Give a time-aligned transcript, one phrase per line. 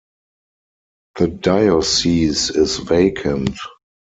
[1.19, 3.51] The diocese is vacant.